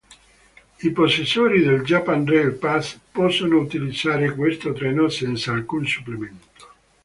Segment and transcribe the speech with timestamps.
[0.81, 6.73] I possessori del Japan Rail Pass possono utilizzare questo treno senza alcun supplemento.